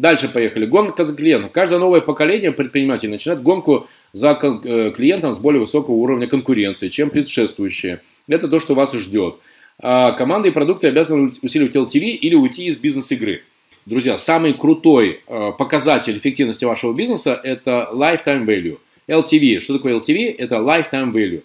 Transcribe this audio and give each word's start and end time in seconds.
Дальше 0.00 0.30
поехали. 0.30 0.64
Гонка 0.64 1.04
за 1.04 1.14
клиентом. 1.14 1.50
Каждое 1.50 1.78
новое 1.78 2.00
поколение 2.00 2.52
предпринимателей 2.52 3.10
начинает 3.12 3.42
гонку 3.42 3.86
за 4.14 4.30
э, 4.30 4.92
клиентом 4.96 5.34
с 5.34 5.38
более 5.38 5.60
высокого 5.60 5.94
уровня 5.94 6.26
конкуренции, 6.26 6.88
чем 6.88 7.10
предшествующие. 7.10 8.00
Это 8.26 8.48
то, 8.48 8.60
что 8.60 8.74
вас 8.74 8.94
ждет. 8.94 9.36
А 9.78 10.12
команды 10.12 10.48
и 10.48 10.52
продукты 10.52 10.86
обязаны 10.86 11.32
усиливать 11.42 11.76
LTV 11.76 12.12
или 12.12 12.34
уйти 12.34 12.64
из 12.64 12.78
бизнес-игры. 12.78 13.42
Друзья, 13.84 14.16
самый 14.16 14.54
крутой 14.54 15.20
э, 15.26 15.52
показатель 15.58 16.16
эффективности 16.16 16.64
вашего 16.64 16.94
бизнеса– 16.94 17.38
это 17.44 17.90
lifetime 17.92 18.46
value. 18.46 18.78
LTV. 19.06 19.60
Что 19.60 19.74
такое 19.74 19.98
LTV? 19.98 20.34
Это 20.38 20.54
lifetime 20.54 21.12
value. 21.12 21.42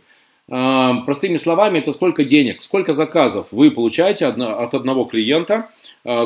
Э, 0.47 1.05
простыми 1.05 1.35
словами, 1.35 1.79
это 1.79 1.91
сколько 1.91 2.23
денег, 2.23 2.63
сколько 2.63 2.93
заказов 2.93 3.47
вы 3.51 3.69
получаете 3.69 4.27
от 4.27 4.73
одного 4.73 5.03
клиента, 5.03 5.71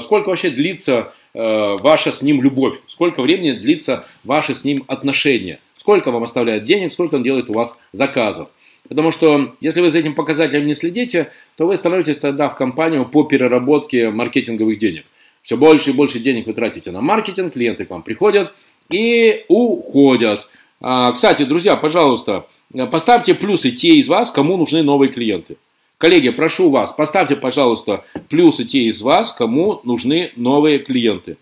сколько 0.01 0.29
вообще 0.29 0.51
длится 0.51 1.13
Э, 1.33 1.75
ваша 1.79 2.11
с 2.11 2.21
ним 2.21 2.41
любовь, 2.41 2.79
сколько 2.87 3.21
времени 3.21 3.51
длится 3.51 4.05
ваши 4.23 4.55
с 4.55 4.63
ним 4.63 4.83
отношения, 4.87 5.59
сколько 5.75 6.11
вам 6.11 6.23
оставляет 6.23 6.65
денег, 6.65 6.91
сколько 6.91 7.15
он 7.15 7.23
делает 7.23 7.49
у 7.49 7.53
вас 7.53 7.79
заказов. 7.91 8.49
Потому 8.87 9.11
что 9.11 9.55
если 9.61 9.81
вы 9.81 9.91
за 9.91 9.99
этим 9.99 10.15
показателем 10.15 10.65
не 10.65 10.73
следите, 10.73 11.31
то 11.55 11.67
вы 11.67 11.77
становитесь 11.77 12.17
тогда 12.17 12.49
в 12.49 12.55
компанию 12.55 13.05
по 13.05 13.23
переработке 13.23 14.09
маркетинговых 14.09 14.79
денег. 14.79 15.05
Все 15.43 15.55
больше 15.57 15.91
и 15.91 15.93
больше 15.93 16.19
денег 16.19 16.47
вы 16.47 16.53
тратите 16.53 16.91
на 16.91 17.01
маркетинг, 17.01 17.53
клиенты 17.53 17.85
к 17.85 17.89
вам 17.91 18.01
приходят 18.01 18.53
и 18.89 19.45
уходят. 19.47 20.47
А, 20.81 21.11
кстати, 21.11 21.43
друзья, 21.43 21.75
пожалуйста, 21.75 22.47
поставьте 22.91 23.35
плюсы 23.35 23.71
те 23.71 23.95
из 23.95 24.07
вас, 24.07 24.31
кому 24.31 24.57
нужны 24.57 24.81
новые 24.81 25.11
клиенты. 25.11 25.57
Коллеги, 25.99 26.29
прошу 26.29 26.69
вас, 26.69 26.93
поставьте, 26.93 27.35
пожалуйста, 27.35 28.05
плюсы 28.29 28.63
те 28.63 28.83
из 28.83 29.01
вас, 29.01 29.33
кому 29.33 29.81
нужны 29.83 30.31
новые 30.37 30.79
клиенты. 30.79 31.35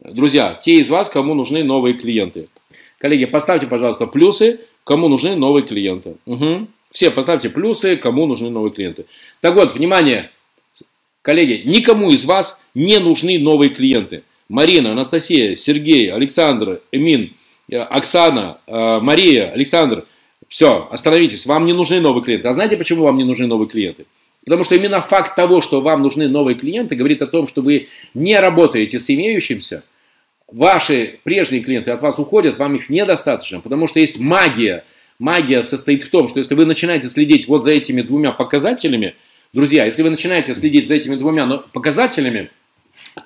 Друзья, 0.00 0.58
те 0.62 0.76
из 0.76 0.88
вас, 0.88 1.10
кому 1.10 1.34
нужны 1.34 1.62
новые 1.62 1.92
клиенты. 1.92 2.48
Коллеги, 2.96 3.26
поставьте, 3.26 3.66
пожалуйста, 3.66 4.06
плюсы, 4.06 4.60
кому 4.84 5.08
нужны 5.08 5.36
новые 5.36 5.66
клиенты. 5.66 6.16
Угу. 6.24 6.68
Все 6.90 7.10
поставьте 7.10 7.50
плюсы, 7.50 7.96
кому 7.96 8.24
нужны 8.26 8.48
новые 8.48 8.72
клиенты. 8.72 9.04
Так 9.42 9.54
вот, 9.54 9.74
внимание, 9.74 10.30
коллеги, 11.20 11.68
никому 11.68 12.12
из 12.12 12.24
вас 12.24 12.62
не 12.74 12.98
нужны 12.98 13.38
новые 13.38 13.68
клиенты. 13.68 14.22
Марина, 14.48 14.92
Анастасия, 14.92 15.54
Сергей, 15.54 16.10
Александр, 16.10 16.80
Эмин, 16.92 17.34
э, 17.70 17.76
Оксана, 17.76 18.56
э, 18.66 19.00
Мария, 19.00 19.50
Александр, 19.50 20.06
все, 20.52 20.86
остановитесь, 20.90 21.46
вам 21.46 21.64
не 21.64 21.72
нужны 21.72 21.98
новые 21.98 22.22
клиенты. 22.22 22.46
А 22.46 22.52
знаете, 22.52 22.76
почему 22.76 23.04
вам 23.04 23.16
не 23.16 23.24
нужны 23.24 23.46
новые 23.46 23.70
клиенты? 23.70 24.04
Потому 24.44 24.64
что 24.64 24.74
именно 24.74 25.00
факт 25.00 25.34
того, 25.34 25.62
что 25.62 25.80
вам 25.80 26.02
нужны 26.02 26.28
новые 26.28 26.56
клиенты, 26.56 26.94
говорит 26.94 27.22
о 27.22 27.26
том, 27.26 27.48
что 27.48 27.62
вы 27.62 27.88
не 28.12 28.38
работаете 28.38 29.00
с 29.00 29.08
имеющимся, 29.08 29.82
ваши 30.48 31.20
прежние 31.24 31.62
клиенты 31.62 31.90
от 31.90 32.02
вас 32.02 32.18
уходят, 32.18 32.58
вам 32.58 32.76
их 32.76 32.90
недостаточно, 32.90 33.60
потому 33.60 33.88
что 33.88 33.98
есть 33.98 34.18
магия. 34.18 34.84
Магия 35.18 35.62
состоит 35.62 36.02
в 36.02 36.10
том, 36.10 36.28
что 36.28 36.38
если 36.38 36.54
вы 36.54 36.66
начинаете 36.66 37.08
следить 37.08 37.48
вот 37.48 37.64
за 37.64 37.70
этими 37.70 38.02
двумя 38.02 38.32
показателями, 38.32 39.14
друзья, 39.54 39.86
если 39.86 40.02
вы 40.02 40.10
начинаете 40.10 40.54
следить 40.54 40.86
за 40.86 40.96
этими 40.96 41.16
двумя 41.16 41.46
показателями, 41.72 42.50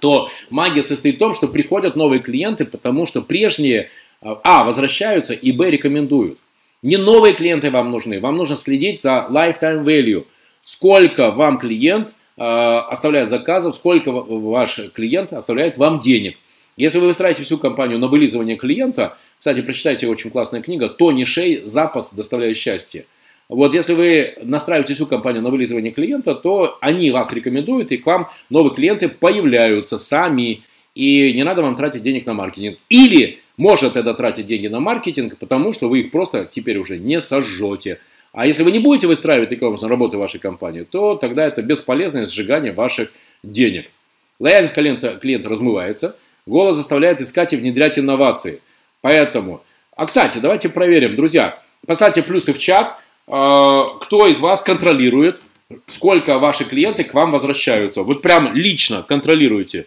то 0.00 0.30
магия 0.48 0.84
состоит 0.84 1.16
в 1.16 1.18
том, 1.18 1.34
что 1.34 1.48
приходят 1.48 1.96
новые 1.96 2.20
клиенты, 2.20 2.66
потому 2.66 3.04
что 3.04 3.20
прежние, 3.20 3.90
а, 4.20 4.62
возвращаются, 4.62 5.34
и, 5.34 5.50
б, 5.50 5.68
рекомендуют. 5.68 6.38
Не 6.82 6.96
новые 6.96 7.34
клиенты 7.34 7.70
вам 7.70 7.90
нужны, 7.90 8.20
вам 8.20 8.36
нужно 8.36 8.56
следить 8.56 9.00
за 9.00 9.26
lifetime 9.30 9.84
value. 9.84 10.24
Сколько 10.62 11.30
вам 11.30 11.58
клиент 11.58 12.14
э, 12.36 12.42
оставляет 12.42 13.28
заказов, 13.28 13.74
сколько 13.74 14.10
ваш 14.12 14.80
клиент 14.94 15.32
оставляет 15.32 15.78
вам 15.78 16.00
денег. 16.00 16.36
Если 16.76 16.98
вы 16.98 17.06
выстраиваете 17.06 17.44
всю 17.44 17.56
компанию 17.58 17.98
на 17.98 18.08
вылизывание 18.08 18.56
клиента, 18.56 19.16
кстати, 19.38 19.62
прочитайте 19.62 20.06
очень 20.06 20.30
классная 20.30 20.60
книга 20.60 20.88
«Тони 20.88 21.24
Шей. 21.24 21.62
Запас 21.64 22.12
доставляет 22.12 22.56
счастье». 22.56 23.06
Вот 23.48 23.74
если 23.74 23.94
вы 23.94 24.34
настраиваете 24.42 24.94
всю 24.94 25.06
компанию 25.06 25.42
на 25.42 25.50
вылизывание 25.50 25.92
клиента, 25.92 26.34
то 26.34 26.78
они 26.80 27.10
вас 27.12 27.32
рекомендуют, 27.32 27.92
и 27.92 27.96
к 27.96 28.06
вам 28.06 28.28
новые 28.50 28.74
клиенты 28.74 29.08
появляются 29.08 29.98
сами, 29.98 30.64
и 30.94 31.32
не 31.32 31.44
надо 31.44 31.62
вам 31.62 31.76
тратить 31.76 32.02
денег 32.02 32.26
на 32.26 32.34
маркетинг. 32.34 32.78
Или 32.88 33.38
может 33.56 33.96
это 33.96 34.14
тратить 34.14 34.46
деньги 34.46 34.66
на 34.66 34.80
маркетинг, 34.80 35.38
потому 35.38 35.72
что 35.72 35.88
вы 35.88 36.00
их 36.00 36.10
просто 36.10 36.48
теперь 36.50 36.78
уже 36.78 36.98
не 36.98 37.20
сожжете. 37.20 38.00
А 38.32 38.46
если 38.46 38.62
вы 38.62 38.70
не 38.70 38.80
будете 38.80 39.06
выстраивать 39.06 39.48
таким 39.48 39.68
образом 39.68 39.88
работу 39.88 40.18
вашей 40.18 40.38
компании, 40.38 40.82
то 40.82 41.14
тогда 41.14 41.46
это 41.46 41.62
бесполезное 41.62 42.26
сжигание 42.26 42.72
ваших 42.72 43.10
денег. 43.42 43.90
Лояльность 44.38 44.74
клиента, 44.74 45.16
клиента 45.16 45.48
размывается, 45.48 46.16
голос 46.44 46.76
заставляет 46.76 47.22
искать 47.22 47.54
и 47.54 47.56
внедрять 47.56 47.98
инновации. 47.98 48.60
Поэтому, 49.00 49.62
а 49.96 50.04
кстати, 50.04 50.36
давайте 50.38 50.68
проверим, 50.68 51.16
друзья, 51.16 51.62
поставьте 51.86 52.22
плюсы 52.22 52.52
в 52.52 52.58
чат, 52.58 52.98
а, 53.26 53.84
кто 54.00 54.26
из 54.26 54.38
вас 54.38 54.60
контролирует, 54.60 55.40
сколько 55.86 56.38
ваши 56.38 56.64
клиенты 56.64 57.04
к 57.04 57.14
вам 57.14 57.30
возвращаются. 57.30 58.02
Вот 58.02 58.20
прям 58.20 58.52
лично 58.54 59.02
контролируете. 59.02 59.86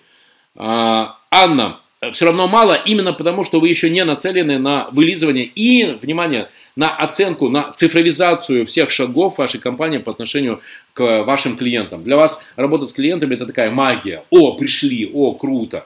А, 0.56 1.20
Анна, 1.30 1.80
Э, 1.80 1.89
все 2.14 2.26
равно 2.26 2.48
мало, 2.48 2.76
именно 2.86 3.12
потому, 3.12 3.44
что 3.44 3.60
вы 3.60 3.68
еще 3.68 3.90
не 3.90 4.04
нацелены 4.06 4.58
на 4.58 4.88
вылизывание 4.92 5.44
и, 5.44 5.98
внимание, 6.02 6.50
на 6.76 6.96
оценку, 6.96 7.50
на 7.50 7.74
цифровизацию 7.74 8.66
всех 8.66 8.90
шагов 8.90 9.38
вашей 9.38 9.60
компании 9.60 9.98
по 9.98 10.12
отношению 10.12 10.62
к 10.94 11.24
вашим 11.24 11.58
клиентам. 11.58 12.04
Для 12.04 12.16
вас 12.16 12.42
работа 12.56 12.86
с 12.86 12.94
клиентами 12.94 13.36
это 13.36 13.46
такая 13.46 13.70
магия. 13.70 14.24
О, 14.30 14.54
пришли, 14.54 15.10
о, 15.14 15.34
круто. 15.34 15.86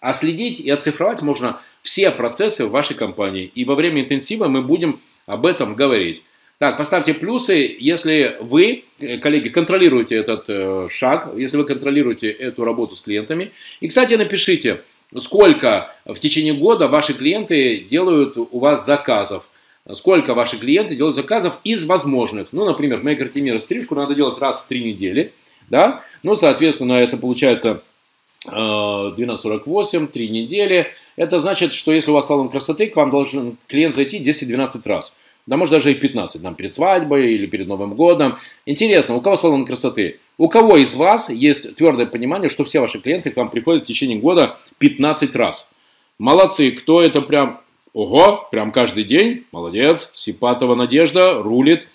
А 0.00 0.12
следить 0.12 0.60
и 0.60 0.68
оцифровать 0.68 1.22
можно 1.22 1.60
все 1.82 2.10
процессы 2.10 2.66
в 2.66 2.70
вашей 2.70 2.94
компании. 2.94 3.50
И 3.54 3.64
во 3.64 3.74
время 3.74 4.02
интенсива 4.02 4.48
мы 4.48 4.60
будем 4.60 5.00
об 5.24 5.46
этом 5.46 5.76
говорить. 5.76 6.22
Так, 6.58 6.76
поставьте 6.76 7.14
плюсы, 7.14 7.76
если 7.80 8.36
вы, 8.40 8.84
э, 9.00 9.18
коллеги, 9.18 9.48
контролируете 9.48 10.14
этот 10.16 10.44
э, 10.48 10.88
шаг, 10.90 11.30
если 11.36 11.56
вы 11.56 11.64
контролируете 11.64 12.30
эту 12.30 12.64
работу 12.64 12.96
с 12.96 13.00
клиентами. 13.00 13.50
И, 13.80 13.88
кстати, 13.88 14.14
напишите, 14.14 14.82
сколько 15.18 15.94
в 16.04 16.18
течение 16.18 16.54
года 16.54 16.88
ваши 16.88 17.14
клиенты 17.14 17.80
делают 17.80 18.36
у 18.36 18.58
вас 18.58 18.84
заказов. 18.84 19.44
Сколько 19.94 20.34
ваши 20.34 20.58
клиенты 20.58 20.96
делают 20.96 21.16
заказов 21.16 21.58
из 21.62 21.84
возможных. 21.84 22.48
Ну, 22.52 22.64
например, 22.64 23.00
в 23.00 23.04
Мейкер 23.04 23.28
Тимира 23.28 23.58
стрижку 23.58 23.94
надо 23.94 24.14
делать 24.14 24.38
раз 24.38 24.62
в 24.62 24.66
три 24.66 24.82
недели. 24.82 25.32
Да? 25.68 26.02
Ну, 26.22 26.34
соответственно, 26.34 26.94
это 26.94 27.16
получается 27.16 27.82
12.48, 28.46 30.04
э, 30.04 30.06
3 30.08 30.28
недели. 30.28 30.86
Это 31.16 31.38
значит, 31.38 31.72
что 31.72 31.92
если 31.92 32.10
у 32.10 32.14
вас 32.14 32.26
салон 32.26 32.48
красоты, 32.48 32.88
к 32.88 32.96
вам 32.96 33.10
должен 33.10 33.56
клиент 33.66 33.94
зайти 33.94 34.18
10-12 34.18 34.80
раз. 34.84 35.16
Да, 35.46 35.56
может 35.56 35.72
даже 35.72 35.92
и 35.92 35.94
15, 35.94 36.42
там, 36.42 36.54
перед 36.54 36.74
свадьбой 36.74 37.34
или 37.34 37.46
перед 37.46 37.68
Новым 37.68 37.94
годом. 37.94 38.38
Интересно, 38.64 39.14
у 39.14 39.20
кого 39.20 39.36
салон 39.36 39.66
красоты? 39.66 40.18
У 40.36 40.48
кого 40.48 40.76
из 40.76 40.94
вас 40.94 41.30
есть 41.30 41.76
твердое 41.76 42.06
понимание, 42.06 42.50
что 42.50 42.64
все 42.64 42.80
ваши 42.80 43.00
клиенты 43.00 43.30
к 43.30 43.36
вам 43.36 43.50
приходят 43.50 43.84
в 43.84 43.86
течение 43.86 44.18
года 44.18 44.58
15 44.78 45.34
раз? 45.36 45.72
Молодцы, 46.18 46.72
кто 46.72 47.00
это 47.00 47.22
прям, 47.22 47.60
ого, 47.92 48.48
прям 48.50 48.72
каждый 48.72 49.04
день, 49.04 49.44
молодец, 49.52 50.10
Сипатова 50.14 50.74
Надежда, 50.74 51.40
рулит. 51.40 51.86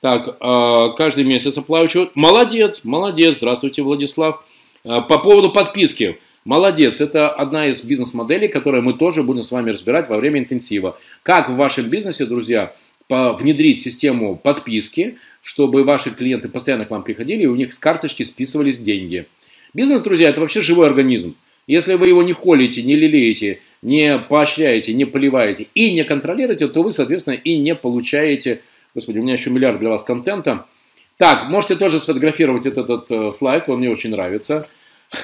Так, 0.00 0.36
а, 0.40 0.90
каждый 0.90 1.24
месяц 1.24 1.56
оплачивают, 1.56 2.16
молодец, 2.16 2.80
молодец, 2.84 3.36
здравствуйте, 3.36 3.82
Владислав. 3.82 4.44
А, 4.84 5.00
по 5.00 5.18
поводу 5.18 5.50
подписки, 5.50 6.18
молодец, 6.44 7.00
это 7.00 7.30
одна 7.30 7.68
из 7.68 7.82
бизнес-моделей, 7.84 8.48
которую 8.48 8.82
мы 8.82 8.94
тоже 8.94 9.22
будем 9.22 9.44
с 9.44 9.52
вами 9.52 9.70
разбирать 9.70 10.08
во 10.08 10.16
время 10.16 10.40
интенсива. 10.40 10.98
Как 11.22 11.48
в 11.48 11.54
вашем 11.54 11.88
бизнесе, 11.88 12.26
друзья, 12.26 12.74
внедрить 13.08 13.82
систему 13.82 14.36
подписки, 14.36 15.18
чтобы 15.44 15.84
ваши 15.84 16.10
клиенты 16.10 16.48
постоянно 16.48 16.86
к 16.86 16.90
вам 16.90 17.04
приходили, 17.04 17.42
и 17.42 17.46
у 17.46 17.54
них 17.54 17.72
с 17.74 17.78
карточки 17.78 18.22
списывались 18.22 18.78
деньги. 18.78 19.26
Бизнес, 19.74 20.00
друзья, 20.00 20.30
это 20.30 20.40
вообще 20.40 20.62
живой 20.62 20.86
организм. 20.86 21.36
Если 21.66 21.94
вы 21.94 22.08
его 22.08 22.22
не 22.22 22.32
холите, 22.32 22.82
не 22.82 22.96
лелеете, 22.96 23.60
не 23.82 24.18
поощряете, 24.18 24.94
не 24.94 25.04
поливаете 25.04 25.68
и 25.74 25.92
не 25.92 26.02
контролируете, 26.04 26.68
то 26.68 26.82
вы, 26.82 26.92
соответственно, 26.92 27.34
и 27.34 27.58
не 27.58 27.74
получаете... 27.74 28.62
Господи, 28.94 29.18
у 29.18 29.22
меня 29.22 29.34
еще 29.34 29.50
миллиард 29.50 29.80
для 29.80 29.90
вас 29.90 30.02
контента. 30.02 30.66
Так, 31.18 31.48
можете 31.50 31.76
тоже 31.76 32.00
сфотографировать 32.00 32.66
этот, 32.66 32.84
этот 32.84 33.10
э, 33.10 33.32
слайд, 33.32 33.68
он 33.68 33.78
мне 33.78 33.90
очень 33.90 34.10
нравится. 34.10 34.68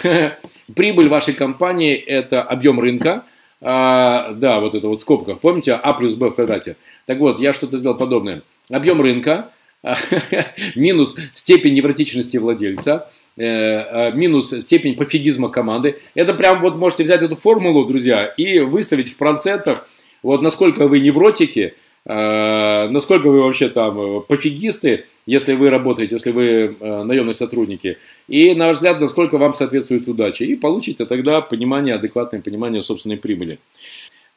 Прибыль 0.75 1.09
вашей 1.09 1.35
компании– 1.35 1.95
это 1.95 2.43
объем 2.43 2.79
рынка. 2.79 3.25
А, 3.61 4.33
да, 4.33 4.61
вот 4.61 4.75
это 4.75 4.87
вот 4.89 4.99
в 4.99 5.03
скобках. 5.03 5.41
Помните, 5.41 5.73
А 5.73 5.93
плюс 5.95 6.15
Б 6.15 6.29
в 6.29 6.35
квадрате. 6.35 6.77
Так 7.07 7.19
вот, 7.19 7.41
я 7.41 7.53
что-то 7.53 7.79
сделал 7.79 7.97
подобное. 7.97 8.43
Объем 8.69 9.01
рынка– 9.01 9.51
минус 10.75 11.17
степень 11.35 11.75
невротичности 11.75 12.37
владельца, 12.37 13.11
э, 13.37 13.45
э, 13.45 14.13
минус 14.13 14.51
степень 14.61 14.97
пофигизма 14.97 15.49
команды. 15.49 15.97
Это 16.15 16.35
прям 16.35 16.61
вот 16.61 16.77
можете 16.77 17.05
взять 17.05 17.23
эту 17.23 17.37
формулу, 17.37 17.87
друзья, 17.87 18.27
и 18.27 18.61
выставить 18.61 19.09
в 19.09 19.17
процентах, 19.17 19.89
вот 20.23 20.43
насколько 20.43 20.87
вы 20.87 21.01
невротики, 21.01 21.75
э, 22.05 22.89
насколько 22.89 23.29
вы 23.29 23.41
вообще 23.43 23.69
там 23.69 24.23
пофигисты, 24.29 25.07
если 25.27 25.55
вы 25.55 25.71
работаете, 25.71 26.17
если 26.17 26.33
вы 26.33 26.77
наемные 26.81 27.35
сотрудники, 27.35 27.99
и, 28.27 28.55
на 28.55 28.69
ваш 28.69 28.77
взгляд, 28.77 29.01
насколько 29.01 29.39
вам 29.39 29.55
соответствует 29.55 30.09
удача, 30.09 30.45
и 30.45 30.57
получите 30.57 31.05
тогда 31.05 31.41
понимание, 31.41 31.95
адекватное 31.95 32.41
понимание 32.41 32.83
собственной 32.83 33.17
прибыли. 33.17 33.59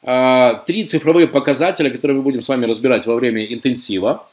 Э, 0.04 0.56
три 0.66 0.84
цифровые 0.84 1.26
показателя, 1.26 1.90
которые 1.90 2.18
мы 2.18 2.22
будем 2.22 2.42
с 2.42 2.48
вами 2.48 2.66
разбирать 2.66 3.06
во 3.06 3.14
время 3.14 3.44
интенсива. 3.44 4.28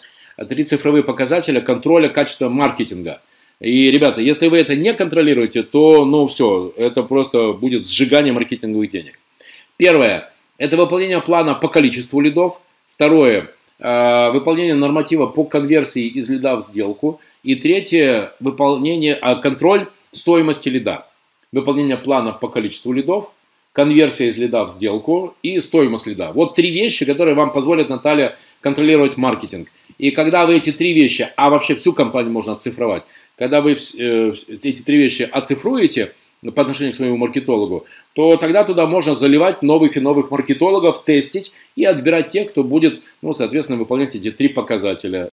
Три 0.49 0.63
цифровые 0.63 1.03
показателя 1.03 1.61
контроля 1.61 2.09
качества 2.09 2.49
маркетинга. 2.49 3.21
И, 3.59 3.91
ребята, 3.91 4.21
если 4.21 4.47
вы 4.47 4.57
это 4.57 4.75
не 4.75 4.93
контролируете, 4.93 5.61
то, 5.61 6.03
ну, 6.03 6.27
все, 6.27 6.73
это 6.77 7.03
просто 7.03 7.53
будет 7.53 7.87
сжигание 7.87 8.33
маркетинговых 8.33 8.89
денег. 8.89 9.19
Первое– 9.77 10.31
это 10.57 10.77
выполнение 10.77 11.21
плана 11.21 11.53
по 11.53 11.67
количеству 11.67 12.19
лидов. 12.21 12.59
Второе 12.95 13.51
э,– 13.79 14.31
выполнение 14.33 14.73
норматива 14.73 15.27
по 15.27 15.43
конверсии 15.43 16.07
из 16.07 16.27
лида 16.27 16.55
в 16.55 16.63
сделку. 16.63 17.21
И 17.43 17.53
третье– 17.55 18.33
выполнение, 18.39 19.13
а, 19.13 19.35
контроль 19.35 19.87
стоимости 20.11 20.69
лида. 20.69 21.05
Выполнение 21.51 21.97
плана 21.97 22.31
по 22.31 22.47
количеству 22.47 22.93
лидов, 22.93 23.31
конверсия 23.73 24.29
из 24.29 24.37
лида 24.37 24.65
в 24.65 24.69
сделку 24.69 25.35
и 25.43 25.59
стоимость 25.59 26.07
лида. 26.07 26.31
Вот 26.33 26.55
три 26.55 26.71
вещи, 26.71 27.05
которые 27.05 27.35
вам 27.35 27.51
позволят, 27.51 27.89
Наталья, 27.89 28.37
контролировать 28.61 29.17
маркетинг. 29.17 29.69
И 30.01 30.09
когда 30.09 30.47
вы 30.47 30.57
эти 30.57 30.71
три 30.71 30.93
вещи, 30.93 31.29
а 31.35 31.51
вообще 31.51 31.75
всю 31.75 31.93
компанию 31.93 32.33
можно 32.33 32.53
оцифровать, 32.53 33.03
когда 33.37 33.61
вы 33.61 33.73
э, 33.73 34.33
эти 34.63 34.81
три 34.81 34.97
вещи 34.97 35.29
оцифруете 35.31 36.13
по 36.55 36.63
отношению 36.63 36.93
к 36.93 36.95
своему 36.95 37.17
маркетологу, 37.17 37.85
то 38.13 38.35
тогда 38.37 38.63
туда 38.63 38.87
можно 38.87 39.13
заливать 39.13 39.61
новых 39.61 39.97
и 39.97 39.99
новых 39.99 40.31
маркетологов, 40.31 41.05
тестить 41.05 41.53
и 41.75 41.85
отбирать 41.85 42.29
тех, 42.29 42.49
кто 42.49 42.63
будет, 42.63 43.03
ну, 43.21 43.35
соответственно, 43.35 43.77
выполнять 43.77 44.15
эти 44.15 44.31
три 44.31 44.47
показателя. 44.49 45.29